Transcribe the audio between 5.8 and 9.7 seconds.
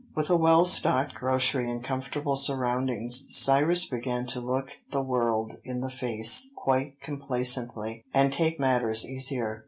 the face quite complacently, and take matters easier.